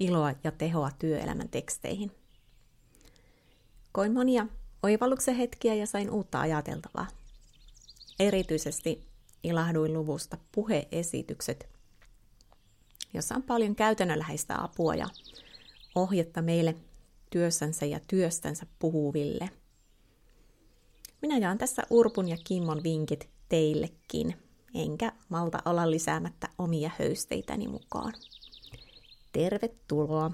Iloa 0.00 0.34
ja 0.44 0.50
tehoa 0.50 0.90
työelämän 0.98 1.48
teksteihin. 1.48 2.12
Koin 3.92 4.12
monia 4.12 4.46
oivalluksen 4.82 5.36
hetkiä 5.36 5.74
ja 5.74 5.86
sain 5.86 6.10
uutta 6.10 6.40
ajateltavaa. 6.40 7.06
Erityisesti 8.20 9.06
ilahduin 9.42 9.92
luvusta 9.92 10.38
puheesitykset, 10.52 11.68
jossa 13.14 13.34
on 13.34 13.42
paljon 13.42 13.76
käytännönläheistä 13.76 14.62
apua 14.62 14.94
ja 14.94 15.08
ohjetta 15.94 16.42
meille 16.42 16.76
työssänsä 17.30 17.86
ja 17.86 18.00
työstänsä 18.08 18.66
puhuville. 18.78 19.50
Minä 21.22 21.38
jaan 21.38 21.58
tässä 21.58 21.82
Urpun 21.90 22.28
ja 22.28 22.36
Kimmon 22.44 22.82
vinkit 22.82 23.28
teillekin, 23.48 24.36
enkä 24.74 25.12
malta 25.28 25.62
olla 25.64 25.90
lisäämättä 25.90 26.48
omia 26.58 26.90
höysteitäni 26.98 27.68
mukaan. 27.68 28.12
Tervetuloa! 29.36 30.30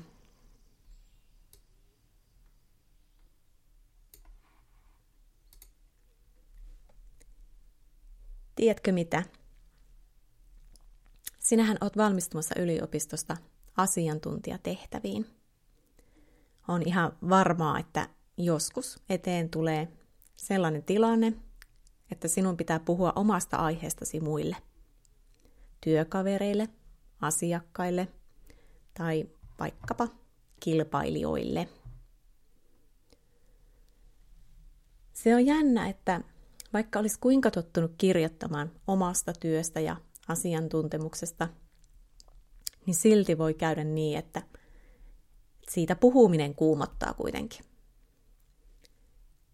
Tiedätkö 8.55 8.93
mitä? 8.93 9.23
Sinähän 11.39 11.77
olet 11.81 11.97
valmistumassa 11.97 12.55
yliopistosta 12.61 13.37
asiantuntijatehtäviin. 13.77 15.27
On 16.69 16.83
ihan 16.87 17.17
varmaa, 17.29 17.79
että 17.79 18.09
joskus 18.37 19.03
eteen 19.09 19.51
tulee 19.51 19.89
sellainen 20.37 20.83
tilanne, 20.83 21.33
että 22.11 22.29
sinun 22.29 22.57
pitää 22.57 22.81
puhua 22.81 23.13
omasta 23.17 23.57
aiheestasi 23.57 24.21
muille. 24.21 24.57
Työkavereille, 25.81 26.69
asiakkaille 27.21 28.09
tai 28.95 29.25
vaikkapa 29.59 30.09
kilpailijoille. 30.61 31.69
Se 35.13 35.35
on 35.35 35.47
jännä, 35.47 35.89
että 35.89 36.21
vaikka 36.73 36.99
olisi 36.99 37.21
kuinka 37.21 37.51
tottunut 37.51 37.93
kirjoittamaan 37.99 38.71
omasta 38.87 39.33
työstä 39.33 39.81
ja 39.81 39.97
asiantuntemuksesta, 40.29 41.49
niin 42.87 42.95
silti 42.95 43.39
voi 43.39 43.55
käydä 43.55 43.85
niin, 43.85 44.19
että 44.19 44.43
siitä 45.71 45.97
puhuminen 45.97 46.55
kuumottaa 46.55 47.15
kuitenkin. 47.15 47.65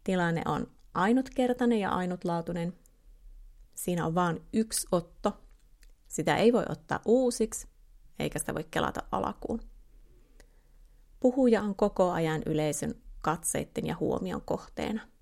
Tilanne 0.04 0.42
on 0.46 0.66
ainutkertainen 0.94 1.80
ja 1.80 1.90
ainutlaatuinen. 1.90 2.72
Siinä 3.74 4.06
on 4.06 4.14
vain 4.14 4.42
yksi 4.52 4.86
otto. 4.92 5.40
Sitä 6.08 6.36
ei 6.36 6.52
voi 6.52 6.64
ottaa 6.68 7.00
uusiksi, 7.06 7.68
eikä 8.18 8.38
sitä 8.38 8.54
voi 8.54 8.64
kelata 8.70 9.02
alakuun. 9.12 9.60
Puhuja 11.20 11.62
on 11.62 11.74
koko 11.74 12.10
ajan 12.10 12.42
yleisön 12.46 12.94
katseitten 13.20 13.86
ja 13.86 13.96
huomion 14.00 14.42
kohteena– 14.42 15.00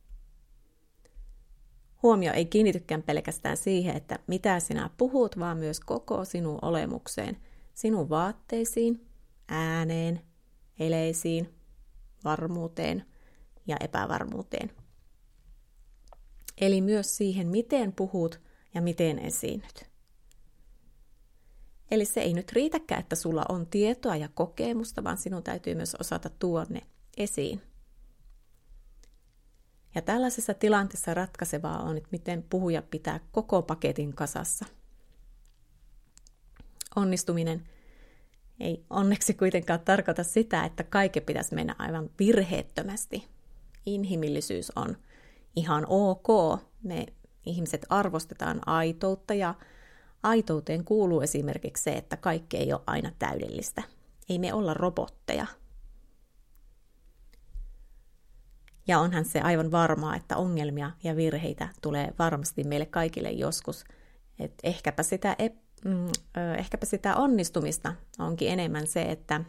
huomio 2.06 2.32
ei 2.32 2.44
kiinnitykään 2.44 3.02
pelkästään 3.02 3.56
siihen, 3.56 3.96
että 3.96 4.18
mitä 4.26 4.60
sinä 4.60 4.90
puhut, 4.96 5.38
vaan 5.38 5.56
myös 5.58 5.80
koko 5.80 6.24
sinun 6.24 6.58
olemukseen, 6.62 7.36
sinun 7.74 8.08
vaatteisiin, 8.08 9.06
ääneen, 9.48 10.20
eleisiin, 10.78 11.54
varmuuteen 12.24 13.06
ja 13.66 13.76
epävarmuuteen. 13.80 14.72
Eli 16.60 16.80
myös 16.80 17.16
siihen, 17.16 17.48
miten 17.48 17.92
puhut 17.92 18.40
ja 18.74 18.82
miten 18.82 19.18
esiinnyt. 19.18 19.95
Eli 21.90 22.04
se 22.04 22.20
ei 22.20 22.34
nyt 22.34 22.52
riitäkään, 22.52 23.00
että 23.00 23.16
sulla 23.16 23.44
on 23.48 23.66
tietoa 23.66 24.16
ja 24.16 24.28
kokemusta, 24.34 25.04
vaan 25.04 25.18
sinun 25.18 25.42
täytyy 25.42 25.74
myös 25.74 25.94
osata 25.94 26.30
tuonne 26.38 26.82
esiin. 27.16 27.62
Ja 29.94 30.02
tällaisessa 30.02 30.54
tilanteessa 30.54 31.14
ratkaisevaa 31.14 31.82
on, 31.82 31.96
että 31.96 32.08
miten 32.12 32.42
puhuja 32.50 32.82
pitää 32.82 33.20
koko 33.32 33.62
paketin 33.62 34.14
kasassa. 34.14 34.64
Onnistuminen 36.96 37.68
ei 38.60 38.84
onneksi 38.90 39.34
kuitenkaan 39.34 39.80
tarkoita 39.80 40.24
sitä, 40.24 40.64
että 40.64 40.84
kaikki 40.84 41.20
pitäisi 41.20 41.54
mennä 41.54 41.74
aivan 41.78 42.10
virheettömästi. 42.18 43.28
Inhimillisyys 43.86 44.72
on 44.76 44.96
ihan 45.56 45.86
ok. 45.88 46.60
Me 46.82 47.06
ihmiset 47.46 47.86
arvostetaan 47.88 48.68
aitoutta 48.68 49.34
ja 49.34 49.54
aitouteen 50.28 50.84
kuuluu 50.84 51.20
esimerkiksi 51.20 51.82
se, 51.82 51.92
että 51.92 52.16
kaikki 52.16 52.56
ei 52.56 52.72
ole 52.72 52.80
aina 52.86 53.12
täydellistä. 53.18 53.82
Ei 54.28 54.38
me 54.38 54.54
olla 54.54 54.74
robotteja– 54.74 55.46
Ja 58.88 59.00
onhan 59.00 59.24
se 59.24 59.40
aivan 59.40 59.70
varmaa, 59.70 60.16
että 60.16 60.36
ongelmia 60.36 60.90
ja 61.04 61.16
virheitä 61.16 61.68
tulee 61.82 62.14
varmasti 62.18 62.64
meille 62.64 62.86
kaikille 62.86 63.30
joskus. 63.30 63.84
Et 64.38 64.54
ehkäpä, 64.62 65.02
sitä, 65.02 65.36
mm, 65.84 66.08
ehkäpä 66.58 66.86
sitä 66.86 67.16
onnistumista 67.16 67.94
onkin 68.18 68.48
enemmän 68.48 68.86
se, 68.86 69.02
että 69.02 69.40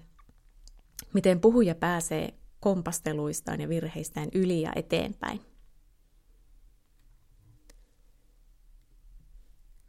miten 1.14 1.40
puhuja 1.40 1.76
pääsee 1.76 2.34
kompasteluistaan 2.60 3.62
ja 3.62 3.70
virheistään 3.70 4.30
yli 4.34 4.62
ja 4.62 4.72
eteenpäin. 4.76 5.42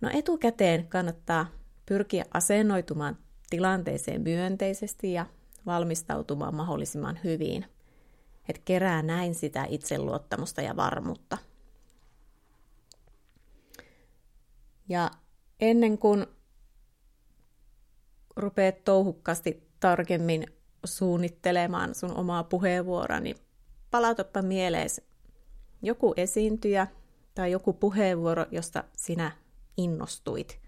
No 0.00 0.10
etukäteen 0.12 0.88
kannattaa 0.88 1.46
pyrkiä 1.86 2.24
asennoitumaan 2.34 3.16
tilanteeseen 3.50 4.22
myönteisesti 4.22 5.12
ja 5.12 5.26
valmistautumaan 5.66 6.54
mahdollisimman 6.54 7.20
hyvin– 7.24 7.64
että 8.48 8.62
kerää 8.64 9.02
näin 9.02 9.34
sitä 9.34 9.66
itseluottamusta 9.68 10.62
ja 10.62 10.76
varmuutta. 10.76 11.38
Ja 14.88 15.10
ennen 15.60 15.98
kuin 15.98 16.26
rupeat 18.36 18.84
touhukkaasti 18.84 19.68
tarkemmin 19.80 20.46
suunnittelemaan 20.84 21.94
sun 21.94 22.16
omaa 22.16 22.44
puheenvuoroa, 22.44 23.20
niin 23.20 23.36
palautapa 23.90 24.42
mieleesi 24.42 25.04
joku 25.82 26.14
esiintyjä 26.16 26.86
tai 27.34 27.52
joku 27.52 27.72
puheenvuoro, 27.72 28.46
josta 28.50 28.84
sinä 28.96 29.32
innostuit. 29.78 30.60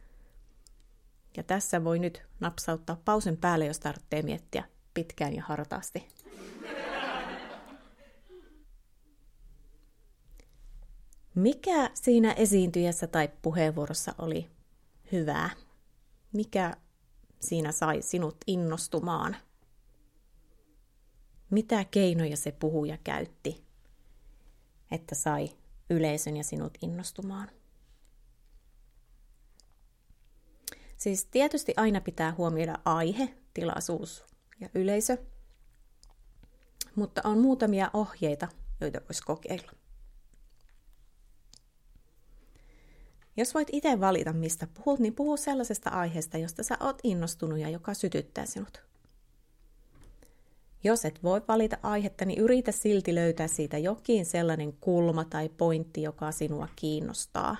Ja 1.37 1.43
tässä 1.43 1.85
voi 1.85 1.99
nyt 1.99 2.23
napsauttaa 2.41 3.01
pausen 3.05 3.37
päälle, 3.37 3.67
jos 3.67 3.79
tarvitsee 3.79 4.23
miettiä 4.23 4.65
pitkään 4.95 5.35
ja 5.35 5.43
hartaasti. 5.47 6.09
Mikä 11.35 11.91
siinä 11.95 12.33
esiintyjässä 12.33 13.07
tai 13.07 13.29
puheenvuorossa 13.43 14.15
oli 14.19 14.51
hyvää? 15.13 15.51
Mikä 16.33 16.77
siinä 17.41 17.73
sai 17.73 18.03
sinut 18.03 18.37
innostumaan? 18.47 19.37
Mitä 21.51 21.85
keinoja 21.85 22.37
se 22.37 22.53
puhuja 22.53 22.99
käytti, 23.05 23.65
että 24.91 25.15
sai 25.15 25.51
yleisön 25.91 26.37
ja 26.37 26.45
sinut 26.45 26.79
innostumaan? 26.83 27.49
Siis 31.01 31.25
tietysti 31.25 31.75
aina 31.77 32.01
pitää 32.01 32.35
huomioida 32.39 32.79
aihe, 32.85 33.35
tilaisuus 33.55 34.25
ja 34.61 34.69
yleisö, 34.75 35.17
mutta 36.95 37.21
on 37.25 37.39
muutamia 37.39 37.91
ohjeita, 37.93 38.49
joita 38.81 39.01
voisi 39.09 39.23
kokeilla. 39.23 39.73
Jos 43.37 43.55
voit 43.55 43.69
itse 43.73 44.01
valita, 44.01 44.33
mistä 44.33 44.67
puhut, 44.67 45.01
niin 45.01 45.15
puhu 45.15 45.37
sellaisesta 45.37 45.91
aiheesta, 45.91 46.39
josta 46.39 46.63
sä 46.63 46.77
oot 46.81 46.99
innostunut 47.03 47.59
ja 47.59 47.69
joka 47.69 47.95
sytyttää 47.95 48.47
sinut. 48.47 48.83
Jos 50.85 51.05
et 51.05 51.23
voi 51.23 51.43
valita 51.49 51.79
aihetta, 51.83 52.25
niin 52.25 52.41
yritä 52.41 52.73
silti 52.73 53.15
löytää 53.15 53.49
siitä 53.49 53.79
jokin 53.79 54.27
sellainen 54.27 54.73
kulma 54.73 55.25
tai 55.25 55.49
pointti, 55.49 56.03
joka 56.03 56.33
sinua 56.33 56.69
kiinnostaa. 56.77 57.57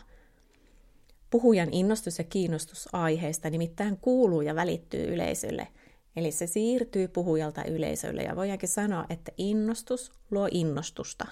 Puhujan 1.31 1.69
innostus 1.73 2.19
ja 2.19 2.25
kiinnostus 2.25 2.89
aiheesta 2.93 3.51
nimittäin 3.51 3.97
kuuluu 3.97 4.41
ja 4.41 4.55
välittyy 4.55 5.15
yleisölle, 5.15 5.69
eli 6.17 6.33
se 6.33 6.47
siirtyy 6.47 7.09
puhujalta 7.09 7.65
yleisölle 7.65 8.23
ja 8.23 8.37
voidaankin 8.37 8.69
sanoa, 8.69 9.07
että 9.09 9.33
innostus 9.39 10.13
luo 10.31 10.49
innostusta. 10.51 11.27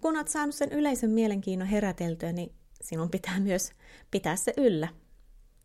Kun 0.00 0.16
olet 0.16 0.28
saanut 0.28 0.54
sen 0.54 0.72
yleisön 0.72 1.10
mielenkiinnon 1.10 1.68
heräteltyä, 1.68 2.32
niin 2.32 2.52
sinun 2.82 3.10
pitää 3.10 3.40
myös 3.40 3.72
pitää 4.10 4.36
se 4.36 4.54
yllä. 4.56 4.88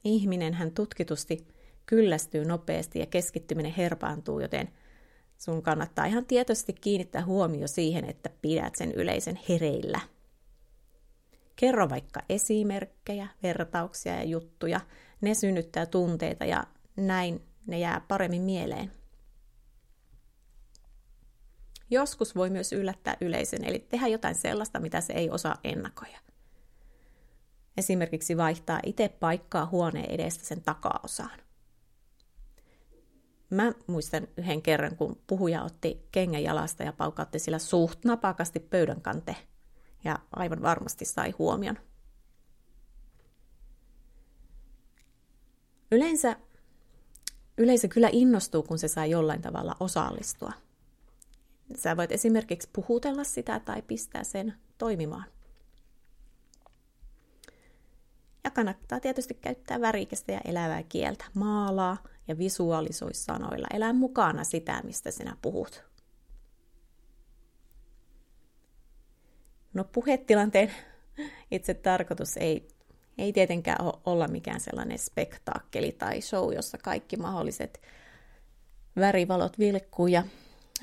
Ihminen 0.03 0.53
hän 0.53 0.71
tutkitusti 0.71 1.47
kyllästyy 1.85 2.45
nopeasti 2.45 2.99
ja 2.99 3.05
keskittyminen 3.05 3.73
herpaantuu, 3.77 4.39
joten 4.39 4.69
sun 5.37 5.61
kannattaa 5.61 6.05
ihan 6.05 6.25
tietoisesti 6.25 6.73
kiinnittää 6.73 7.25
huomio 7.25 7.67
siihen, 7.67 8.05
että 8.05 8.29
pidät 8.41 8.75
sen 8.75 8.91
yleisen 8.91 9.39
hereillä. 9.49 9.99
Kerro 11.55 11.89
vaikka 11.89 12.19
esimerkkejä, 12.29 13.27
vertauksia 13.43 14.15
ja 14.15 14.23
juttuja. 14.23 14.81
Ne 15.21 15.33
synnyttää 15.33 15.85
tunteita 15.85 16.45
ja 16.45 16.63
näin 16.95 17.41
ne 17.67 17.79
jää 17.79 18.01
paremmin 18.07 18.41
mieleen. 18.41 18.91
Joskus 21.89 22.35
voi 22.35 22.49
myös 22.49 22.73
yllättää 22.73 23.17
yleisön, 23.21 23.63
eli 23.63 23.79
tehdä 23.79 24.07
jotain 24.07 24.35
sellaista, 24.35 24.79
mitä 24.79 25.01
se 25.01 25.13
ei 25.13 25.29
osaa 25.29 25.57
ennakoida. 25.63 26.19
Esimerkiksi 27.77 28.37
vaihtaa 28.37 28.79
itse 28.85 29.09
paikkaa 29.09 29.65
huoneen 29.65 30.11
edestä 30.11 30.45
sen 30.45 30.61
takaosaan. 30.61 31.46
Mä 33.49 33.73
muistan 33.87 34.27
yhden 34.37 34.61
kerran, 34.61 34.95
kun 34.95 35.21
puhuja 35.27 35.63
otti 35.63 36.07
kengän 36.11 36.43
jalasta 36.43 36.83
ja 36.83 36.93
paukautti 36.93 37.39
sillä 37.39 37.59
suht 37.59 38.05
napakasti 38.05 38.59
pöydän 38.59 39.01
kante. 39.01 39.35
Ja 40.03 40.19
aivan 40.35 40.61
varmasti 40.61 41.05
sai 41.05 41.31
huomion. 41.31 41.77
Yleensä 45.91 46.37
yleisö 47.57 47.87
kyllä 47.87 48.09
innostuu, 48.11 48.63
kun 48.63 48.79
se 48.79 48.87
saa 48.87 49.05
jollain 49.05 49.41
tavalla 49.41 49.75
osallistua. 49.79 50.51
Sä 51.75 51.97
voit 51.97 52.11
esimerkiksi 52.11 52.69
puhutella 52.73 53.23
sitä 53.23 53.59
tai 53.59 53.81
pistää 53.81 54.23
sen 54.23 54.53
toimimaan. 54.77 55.25
Ja 58.43 58.51
kannattaa 58.51 58.99
tietysti 58.99 59.33
käyttää 59.33 59.81
värikästä 59.81 60.31
ja 60.31 60.41
elävää 60.45 60.83
kieltä. 60.83 61.25
Maalaa 61.33 61.97
ja 62.27 62.37
visualisoi 62.37 63.13
sanoilla. 63.13 63.67
Elää 63.73 63.93
mukana 63.93 64.43
sitä, 64.43 64.81
mistä 64.83 65.11
sinä 65.11 65.37
puhut. 65.41 65.83
No 69.73 69.83
puhetilanteen 69.83 70.71
itse 71.51 71.73
tarkoitus 71.73 72.37
ei, 72.37 72.67
ei 73.17 73.33
tietenkään 73.33 73.85
ole 73.85 73.93
olla 74.05 74.27
mikään 74.27 74.59
sellainen 74.59 74.99
spektaakkeli 74.99 75.91
tai 75.91 76.21
show, 76.21 76.53
jossa 76.53 76.77
kaikki 76.77 77.17
mahdolliset 77.17 77.81
värivalot 78.95 79.59
vilkkuu 79.59 80.07
ja 80.07 80.23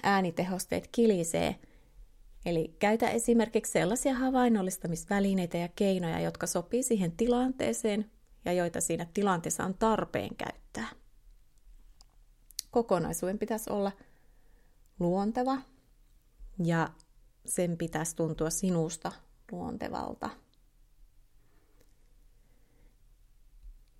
äänitehosteet 0.02 0.88
kilisee– 0.92 1.56
Eli 2.46 2.74
käytä 2.78 3.10
esimerkiksi 3.10 3.72
sellaisia 3.72 4.14
havainnollistamisvälineitä 4.14 5.58
ja 5.58 5.68
keinoja, 5.76 6.20
jotka 6.20 6.46
sopii 6.46 6.82
siihen 6.82 7.12
tilanteeseen 7.12 8.10
ja 8.44 8.52
joita 8.52 8.80
siinä 8.80 9.06
tilanteessa 9.14 9.64
on 9.64 9.74
tarpeen 9.74 10.36
käyttää. 10.36 10.88
Kokonaisuuden 12.74 13.38
pitäisi 13.38 13.70
olla 13.70 13.92
luonteva 15.00 15.58
ja 16.64 16.88
sen 17.46 17.76
pitäisi 17.76 18.16
tuntua 18.16 18.50
sinusta 18.50 19.12
luontevalta. 19.52 20.30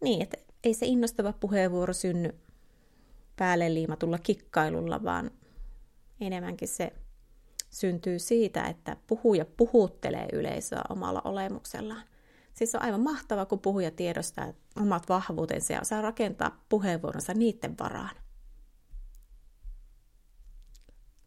Niin, 0.00 0.22
että 0.22 0.36
ei 0.64 0.74
se 0.74 0.86
innostava 0.86 1.32
puheenvuoro 1.32 1.92
synny 1.92 2.34
päälle 3.36 3.74
liimatulla 3.74 4.18
kikkailulla, 4.18 5.04
vaan 5.04 5.30
enemmänkin 6.20 6.68
se 6.68 6.92
syntyy 7.70 8.18
siitä, 8.18 8.64
että 8.66 8.96
puhuja 9.06 9.44
puhuttelee 9.56 10.28
yleisöä 10.32 10.82
omalla 10.88 11.22
olemuksellaan. 11.24 12.02
Siis 12.54 12.74
on 12.74 12.82
aivan 12.82 13.00
mahtava, 13.00 13.46
kun 13.46 13.60
puhuja 13.60 13.90
tiedostaa 13.90 14.52
omat 14.76 15.08
vahvuutensa 15.08 15.72
ja 15.72 15.80
osaa 15.80 16.02
rakentaa 16.02 16.64
puheenvuoronsa 16.68 17.34
niiden 17.34 17.78
varaan. 17.78 18.23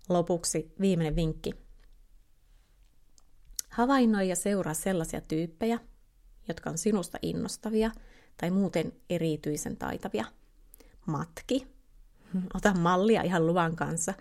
Lopuksi 0.10 0.74
viimeinen 0.82 1.16
vinkki. 1.16 1.54
Havainnoi 3.70 4.30
ja 4.30 4.36
seuraa 4.36 4.74
sellaisia 4.74 5.22
tyyppejä, 5.22 5.80
jotka 6.48 6.70
on 6.70 6.78
sinusta 6.78 7.18
innostavia 7.22 7.92
tai 8.38 8.52
muuten 8.52 8.94
erityisen 9.10 9.78
taitavia. 9.78 10.26
Matki. 11.06 11.68
Ota 12.54 12.74
mallia 12.74 13.22
ihan 13.22 13.48
luvan 13.48 13.76
kanssa 13.76 14.14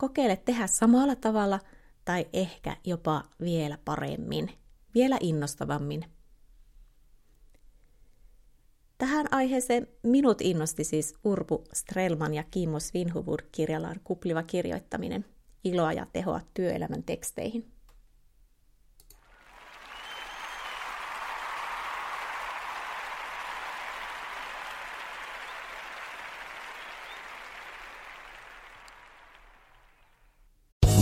Kokeile 0.00 0.36
tehdä 0.36 0.66
samalla 0.66 1.16
tavalla 1.16 1.60
tai 2.04 2.26
ehkä 2.32 2.76
jopa 2.84 3.24
vielä 3.40 3.78
paremmin, 3.84 4.50
vielä 4.94 5.16
innostavammin. 5.20 6.04
Tähän 9.00 9.26
aiheeseen 9.30 9.86
minut 10.02 10.40
innosti 10.40 10.84
siis 10.84 11.14
Urpu 11.24 11.64
Strelman 11.72 12.34
ja 12.34 12.44
Kimmo 12.50 12.80
Svinhuvud 12.80 13.40
kirjallaan 13.52 14.00
kupliva 14.04 14.42
kirjoittaminen, 14.42 15.24
iloa 15.64 15.92
ja 15.92 16.06
tehoa 16.12 16.40
työelämän 16.54 17.02
teksteihin. 17.02 17.72